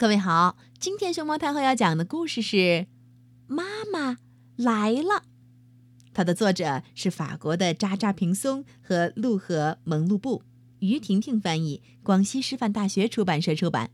[0.00, 2.56] 各位好，今天熊猫太后要讲的故事是
[3.46, 4.16] 《妈妈
[4.56, 5.02] 来了》，
[6.14, 10.42] 它的作者是法国的扎扎平松和陆河蒙路布，
[10.78, 13.90] 于婷婷翻译，广西师范大学出版社出版。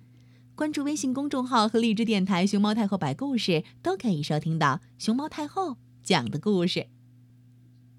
[0.55, 6.87] 关注微信公众号和荔枝电台“熊猫太后”摆故事，都可以收听到熊猫太后讲的故事。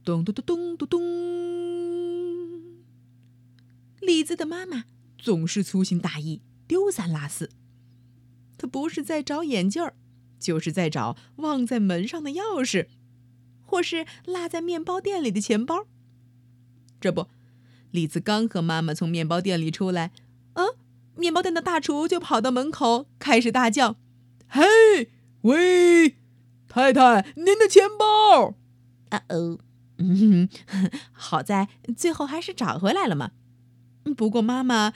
[0.05, 1.01] 咚咚咚咚咚咚，
[3.99, 4.85] 李子的妈妈
[5.17, 7.49] 总是粗心大意，丢三落四。
[8.57, 9.93] 他不是在找眼镜儿，
[10.39, 12.87] 就是在找忘在门上的钥匙，
[13.63, 15.86] 或是落在面包店里的钱包。
[16.99, 17.27] 这不，
[17.91, 20.11] 李子刚和妈妈从面包店里出来，
[20.54, 20.63] 啊，
[21.15, 23.97] 面包店的大厨就跑到门口，开始大叫
[24.49, 26.18] ：“嘿，喂，
[26.68, 28.55] 太太，您的钱包！”
[29.10, 29.60] 啊哦，
[29.97, 30.49] 嗯，
[31.13, 33.31] 好在最后还是找回来了嘛。
[34.16, 34.94] 不过妈妈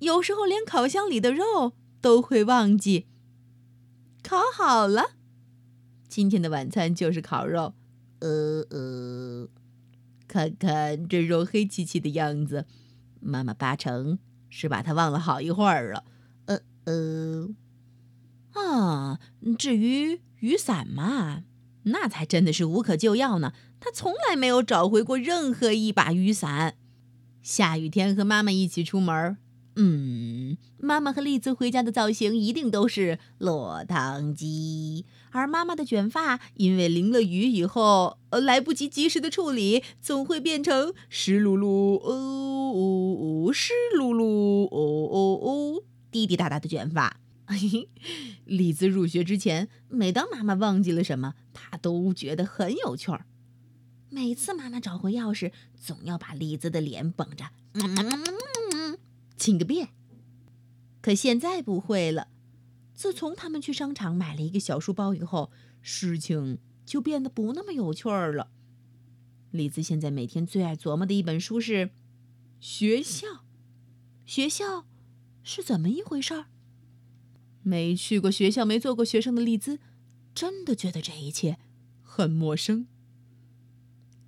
[0.00, 1.74] 有时候连烤箱里的肉。
[2.06, 3.06] 都会忘记。
[4.22, 5.16] 烤好了，
[6.08, 7.74] 今天的晚餐就是烤肉。
[8.20, 9.48] 呃呃，
[10.28, 12.64] 看看这肉黑漆漆的样子，
[13.18, 16.04] 妈妈八成是把它忘了好一会儿了。
[16.44, 17.48] 呃呃，
[18.52, 19.18] 啊，
[19.58, 21.42] 至于雨伞嘛，
[21.82, 23.52] 那才真的是无可救药呢。
[23.80, 26.76] 他从来没有找回过任何一把雨伞。
[27.42, 29.38] 下雨天和妈妈一起出门。
[29.78, 47.20] 嗯，妈妈和栗子回家的造型一定都是落汤鸡，而妈妈的卷发因为淋了雨以后，呃，来不及及时的处理，总会变成湿漉漉、哦哦哦、湿漉漉、哦哦哦、滴滴答答的卷发。
[48.46, 53.26] 栗子入学之前，每当妈妈忘记了什么，她都觉得很有趣儿。
[54.08, 57.44] 每次妈妈找回钥匙，总要把栗子的脸绷着。
[59.36, 59.90] 请个遍，
[61.00, 62.28] 可现在不会了。
[62.94, 65.50] 自从他们去商场买了一个小书包以后，
[65.82, 68.50] 事情就变得不那么有趣儿了。
[69.50, 71.90] 李子现在每天最爱琢磨的一本书是
[72.58, 73.44] 学校。
[74.24, 74.86] 学校
[75.42, 76.46] 是怎么一回事儿？
[77.62, 79.78] 没去过学校、没做过学生的丽兹，
[80.34, 81.58] 真的觉得这一切
[82.02, 82.86] 很陌生。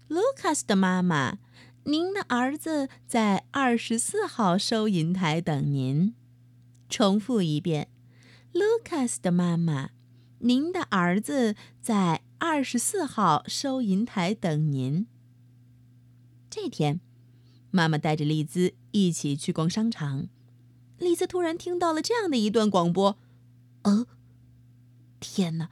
[0.08, 1.38] 卢卡斯的妈妈。
[1.88, 6.14] 您的儿子在二十四号收银台等您。
[6.90, 7.88] 重复一遍
[8.52, 9.88] ，Lucas 的妈妈，
[10.40, 15.06] 您的儿子在二十四号收银台等您。
[16.50, 17.00] 这天，
[17.70, 20.28] 妈妈带着丽兹一起去逛商场。
[20.98, 23.16] 丽兹突然听到了这样的一段广播
[23.84, 24.06] ：“哦，
[25.18, 25.70] 天哪！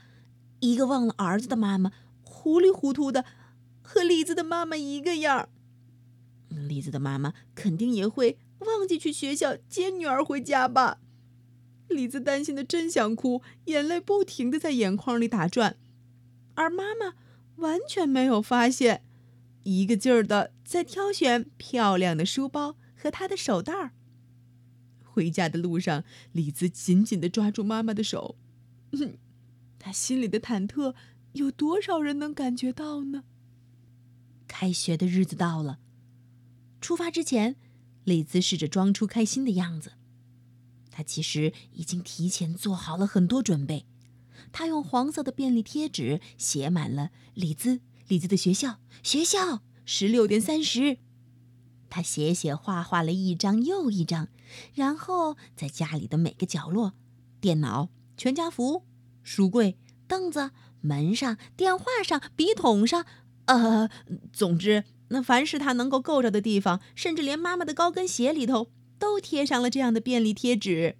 [0.60, 3.26] 一个忘了儿子的妈妈，糊里糊涂的，
[3.82, 5.50] 和丽兹的妈妈一个样儿。”
[6.66, 10.98] 栗子的妈妈肯定也会忘记去学校接女儿回家吧？
[11.88, 15.76] 栗子担心的真想哭，眼泪不停的在眼眶里打转，
[16.54, 17.14] 而妈妈
[17.56, 19.04] 完全没有发现，
[19.62, 23.92] 一个劲儿的在挑选漂亮的书包和她的手袋儿。
[25.04, 28.36] 回家的路上，李子紧紧的抓住妈妈的手，
[29.78, 30.94] 他心里的忐忑，
[31.34, 33.22] 有多少人能感觉到呢？
[34.48, 35.78] 开学的日子到了。
[36.86, 37.56] 出发之前，
[38.04, 39.94] 李兹试着装出开心的样子。
[40.92, 43.86] 他其实已经提前做好了很多准备。
[44.52, 50.98] 他用黄色的便利贴纸写满了李子、李子的学校、学校十六点三十。
[51.90, 54.28] 他写写画画了一张又一张，
[54.72, 56.92] 然后在家里的每个角落、
[57.40, 58.84] 电脑、全家福、
[59.24, 59.76] 书柜、
[60.06, 63.04] 凳子、门上、电话上、笔筒上，
[63.46, 63.90] 呃，
[64.32, 64.84] 总之。
[65.08, 70.96] 那凡是他能够够着的地方，甚至连妈妈的高跟鞋里头，都贴上了这样的便利贴纸。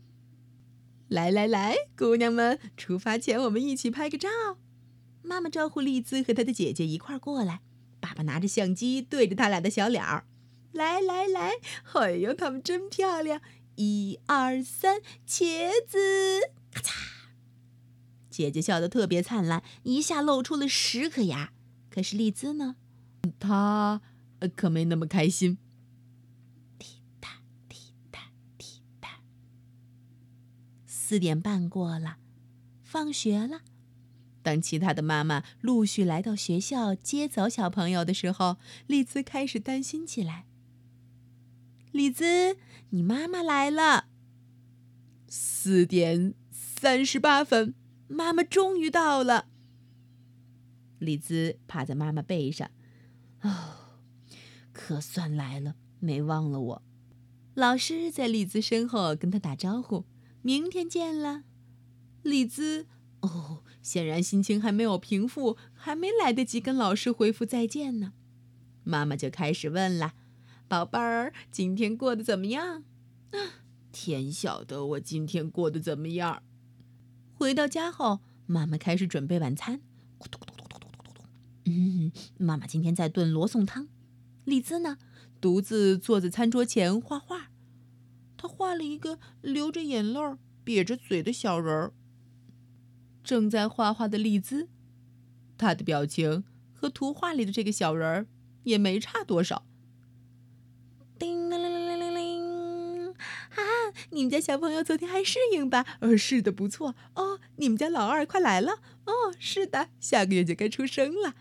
[1.09, 4.29] 来来来，姑娘们，出发前我们一起拍个照。
[5.23, 7.61] 妈妈招呼丽兹和她的姐姐一块儿过来。
[7.99, 10.27] 爸爸拿着相机对着他俩的小脸儿，
[10.73, 11.55] 来来来，
[11.95, 13.41] 哎呦，她们真漂亮！
[13.75, 15.99] 一二三，茄子，
[16.71, 16.93] 咔嚓！
[18.31, 21.53] 姐姐笑得特别灿烂，一下露出了十颗牙。
[21.91, 22.77] 可是丽兹呢？
[23.39, 24.01] 他
[24.55, 25.59] 可没那么开心。
[26.79, 28.21] 滴答滴答
[28.59, 29.21] 滴答，
[30.87, 32.19] 四点半过了，
[32.83, 33.63] 放学了。
[34.43, 40.47] 当其他的妈妈陆续来到学校接走小朋友的时候，丽兹开始担心起来。
[41.91, 42.57] 丽兹，
[42.91, 44.07] 你妈妈来了。
[45.29, 47.75] 四点三十八分，
[48.07, 49.49] 妈妈终于到了。
[51.01, 52.71] 丽兹趴在妈妈背上。
[53.43, 53.51] 哦，
[54.73, 56.83] 可算来了，没忘了我。
[57.55, 60.05] 老师在丽兹身后跟他打招呼
[60.43, 61.45] ：“明天见了。”
[62.23, 62.87] 李兹，
[63.21, 68.13] 哦，显然心情还没有平复，还没来得及跟老师回复再见呢。
[68.85, 70.15] 妈妈就开始问了
[70.69, 72.85] ：“宝贝儿，今天过得怎么样？”
[73.33, 73.39] 啊，
[73.91, 76.43] 天晓得我今天过得怎么样。
[77.35, 79.81] 回到家后，妈妈开始准备晚餐。
[80.19, 81.25] 咕咚咕咚咕咚咕咚咕咚。
[81.67, 83.89] 嗯， 妈妈今天在炖罗宋汤。
[84.45, 84.99] 李兹呢，
[85.41, 87.51] 独自坐在餐桌前画画。
[88.37, 90.21] 他画了一个流着眼泪、
[90.65, 91.93] 瘪着嘴的小人儿。
[93.25, 94.69] 正在画画的丽兹，
[95.59, 98.27] 他的表情和图画里的这个小人儿
[98.63, 99.67] 也没差多少。
[101.19, 103.09] 叮铃铃铃铃铃！
[103.09, 103.63] 啊，
[104.11, 105.85] 你们家小朋友昨天还适应吧？
[106.01, 106.95] 呃，是的，不错。
[107.15, 108.75] 哦，你们家老二快来了。
[109.07, 111.35] 哦，是的，下个月就该出生了。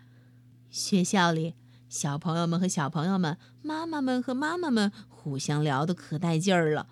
[0.76, 1.54] 学校里，
[1.88, 6.90] 小朋友们和小朋友们，妈妈们和妈妈们互相聊得可带劲儿了。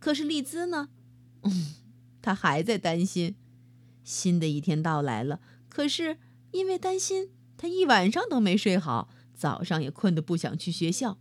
[0.00, 0.88] 可是丽兹呢？
[1.42, 1.74] 嗯，
[2.22, 3.36] 她还在担心。
[4.02, 6.16] 新的一天到来了，可是
[6.52, 7.28] 因为担心，
[7.58, 11.18] 他一晚上都没睡好，早上也困得不想去学校。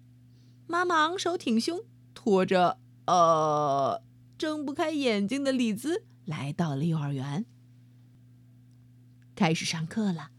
[0.65, 1.81] 妈妈昂首挺胸，
[2.13, 4.01] 拖着呃
[4.37, 7.45] 睁不开眼睛的李兹来到了幼儿园。
[9.35, 10.29] 开始上课了，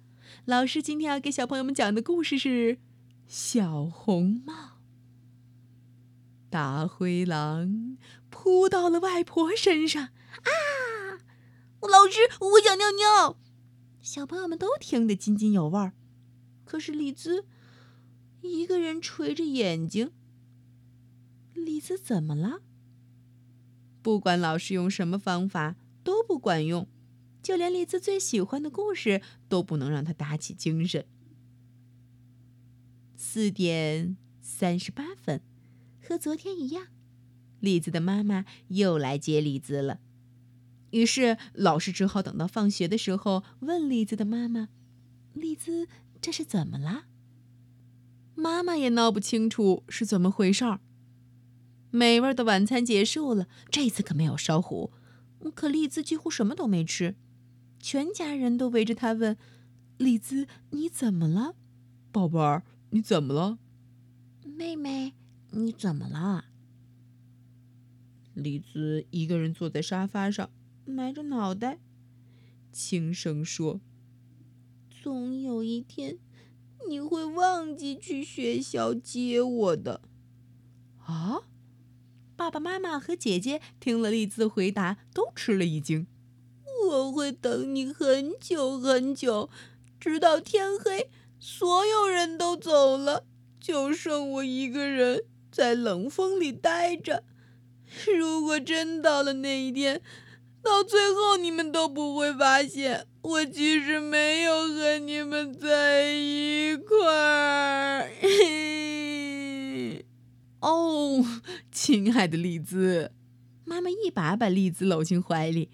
[0.44, 2.76] 老师今天要给小朋友们讲的故事是
[3.26, 4.52] 《小红帽》。
[6.50, 7.96] 大灰狼
[8.30, 10.50] 扑到了外婆身上，啊！
[11.80, 13.38] 老师，我想尿尿。
[14.00, 15.94] 小朋友们都听得津津有味儿，
[16.64, 17.46] 可是李兹
[18.42, 20.12] 一个人垂着眼睛。
[21.54, 22.60] 李兹怎么了？
[24.02, 26.86] 不管老师用什么方法都不管用，
[27.44, 29.20] 就连丽兹最喜欢的故事
[29.50, 31.04] 都不能让他打起精神。
[33.14, 35.42] 四点三十八分，
[36.02, 36.86] 和昨天一样，
[37.60, 40.00] 李子的妈妈又来接李子了。
[40.92, 44.70] 于是老师只好等到放学的时候问栗子的妈妈
[45.34, 45.86] ：“栗子，
[46.22, 47.04] 这是怎么了？”
[48.34, 50.80] 妈妈也闹不清楚是怎么回事儿。
[51.90, 54.92] 美味的晚餐结束了，这次可没有烧糊，
[55.54, 57.16] 可栗子几乎什么都没吃。
[57.84, 59.36] 全家人都围着他问
[59.98, 61.54] ：“丽兹，你怎么了？
[62.10, 63.58] 宝贝儿，你怎么了？
[64.42, 65.12] 妹妹，
[65.50, 66.46] 你怎么了？”
[68.32, 70.48] 丽兹一个人坐在沙发上。
[70.86, 71.78] 埋着脑袋，
[72.72, 73.82] 轻声说
[74.88, 76.16] ：“总有一天，
[76.88, 80.00] 你会忘记去学校接我的。”
[81.04, 81.42] 啊！
[82.34, 86.06] 爸爸妈妈和姐姐听了丽兹的回答，都吃了一惊。
[86.94, 89.50] 我会等你很久很久，
[89.98, 91.10] 直到天黑，
[91.40, 93.24] 所有人都走了，
[93.58, 97.24] 就剩我一个人在冷风里待着。
[98.16, 100.00] 如果真到了那一天，
[100.62, 108.08] 到最后，你们都不会发现我其实没有和你们在一块儿。
[110.60, 111.24] 哦，
[111.72, 113.10] 亲爱的丽兹，
[113.64, 115.68] 妈妈一把把丽兹搂进怀里。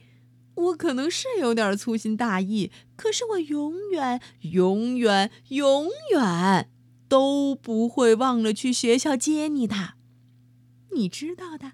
[0.60, 6.70] 我可能是有点粗心大意，可是我永远、永远、永远
[7.08, 9.94] 都不会忘了去学校接你的。
[10.92, 11.72] 你知道的。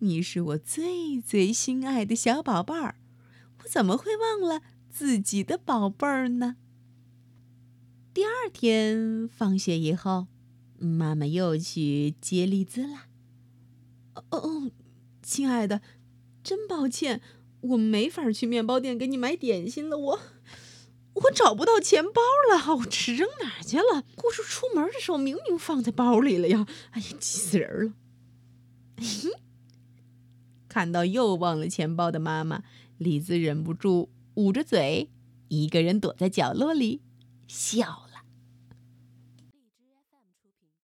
[0.00, 3.00] 你是我最最心爱的小宝贝儿，
[3.58, 6.54] 我怎么会忘了自己的宝贝儿呢？
[8.14, 10.28] 第二天放学以后，
[10.78, 13.06] 妈妈又去接丽兹了。
[14.14, 14.70] 哦哦，
[15.20, 15.82] 亲爱的，
[16.44, 17.20] 真抱歉，
[17.60, 19.98] 我没法去面包店给你买点心了。
[19.98, 20.20] 我
[21.14, 24.04] 我找不到钱包了，我这扔哪去了？
[24.24, 26.66] 我说出门的时候明明放在包里了呀！
[26.92, 27.92] 哎呀，气死人了！
[30.68, 32.62] 看到又忘了钱包的妈妈，
[32.98, 35.10] 李子忍不住捂着嘴，
[35.48, 37.00] 一个人躲在角落里
[37.48, 38.07] 笑。